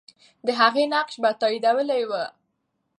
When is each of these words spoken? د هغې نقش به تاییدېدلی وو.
د 0.45 0.47
هغې 0.59 0.83
نقش 0.93 1.13
به 1.21 1.29
تاییدېدلی 1.41 2.03
وو. 2.09 2.23